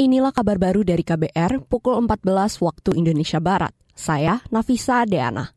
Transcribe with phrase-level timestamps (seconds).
[0.00, 2.24] Inilah kabar baru dari KBR pukul 14
[2.64, 3.76] waktu Indonesia Barat.
[3.92, 5.52] Saya Nafisa Deana.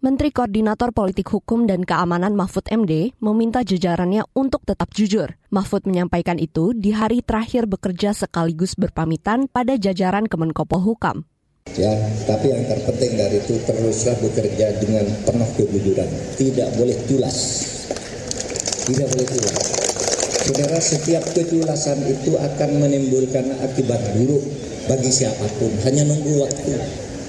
[0.00, 5.36] Menteri Koordinator Politik Hukum dan Keamanan Mahfud MD meminta jajarannya untuk tetap jujur.
[5.52, 11.28] Mahfud menyampaikan itu di hari terakhir bekerja sekaligus berpamitan pada jajaran Kemenkopol Hukam.
[11.76, 11.92] Ya,
[12.24, 16.08] tapi yang terpenting dari itu teruslah bekerja dengan penuh kejujuran.
[16.40, 17.36] Tidak boleh tulas.
[18.88, 19.91] Tidak boleh tulas.
[20.42, 24.42] Saudara, setiap ketulasan itu akan menimbulkan akibat buruk
[24.90, 25.70] bagi siapa pun.
[25.86, 26.74] Hanya nunggu waktu.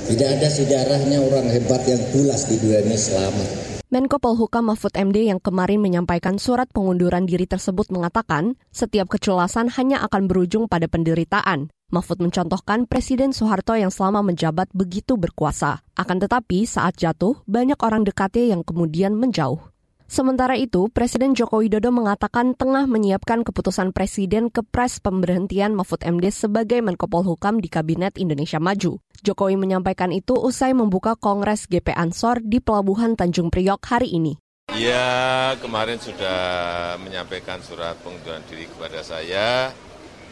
[0.09, 3.49] Tidak ada sejarahnya orang hebat yang tulas di dunia ini selamat.
[3.93, 10.01] Menko Polhukam Mahfud MD yang kemarin menyampaikan surat pengunduran diri tersebut mengatakan, setiap keculasan hanya
[10.01, 11.69] akan berujung pada penderitaan.
[11.93, 15.85] Mahfud mencontohkan Presiden Soeharto yang selama menjabat begitu berkuasa.
[15.93, 19.72] Akan tetapi saat jatuh, banyak orang dekatnya yang kemudian menjauh.
[20.13, 26.85] Sementara itu, Presiden Joko Widodo mengatakan tengah menyiapkan keputusan Presiden kepres pemberhentian Mahfud MD sebagai
[26.85, 29.01] Menko Polhukam di Kabinet Indonesia Maju.
[29.25, 34.37] Jokowi menyampaikan itu usai membuka Kongres GP Ansor di Pelabuhan Tanjung Priok hari ini.
[34.77, 39.73] Ya, kemarin sudah menyampaikan surat pengunduran diri kepada saya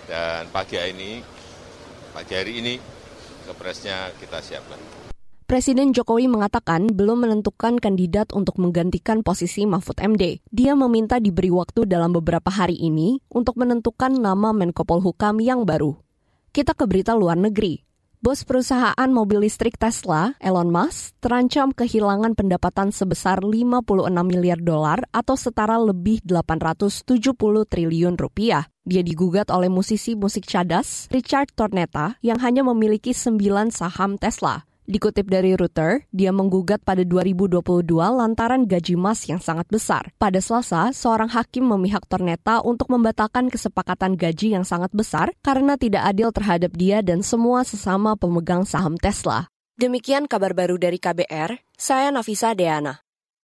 [0.06, 1.26] dan pagi ini,
[2.14, 2.78] pagi hari ini
[3.50, 5.11] kepresnya kita siapkan.
[5.52, 10.40] Presiden Jokowi mengatakan belum menentukan kandidat untuk menggantikan posisi Mahfud MD.
[10.48, 16.00] Dia meminta diberi waktu dalam beberapa hari ini untuk menentukan nama Menko Polhukam yang baru.
[16.56, 17.84] Kita ke berita luar negeri.
[18.24, 25.36] Bos perusahaan mobil listrik Tesla, Elon Musk, terancam kehilangan pendapatan sebesar 56 miliar dolar atau
[25.36, 27.12] setara lebih 870
[27.68, 28.72] triliun rupiah.
[28.88, 33.36] Dia digugat oleh musisi musik cadas Richard Tornetta yang hanya memiliki 9
[33.68, 34.71] saham Tesla.
[34.92, 37.64] Dikutip dari Reuters, dia menggugat pada 2022
[37.96, 40.12] lantaran gaji Mas yang sangat besar.
[40.20, 46.04] Pada Selasa, seorang hakim memihak Torneta untuk membatalkan kesepakatan gaji yang sangat besar karena tidak
[46.12, 49.48] adil terhadap dia dan semua sesama pemegang saham Tesla.
[49.80, 53.00] Demikian kabar baru dari KBR, saya Nafisa Deana.